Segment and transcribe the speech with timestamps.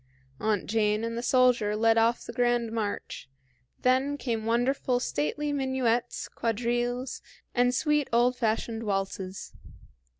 [0.39, 3.29] Aunt Jane and the soldier led off the grand march;
[3.83, 7.21] then came wonderful, stately minuets, quadrilles,
[7.53, 9.53] and sweet old fashioned waltzes.